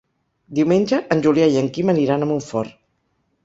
Diumenge 0.59 1.01
en 1.17 1.21
Julià 1.27 1.51
i 1.57 1.61
en 1.63 1.69
Quim 1.77 1.95
aniran 1.95 2.25
a 2.29 2.33
Montfort. 2.33 2.77